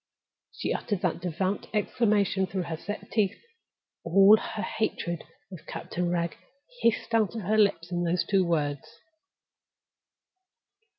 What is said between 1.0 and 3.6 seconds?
that devout exclamation through her set teeth.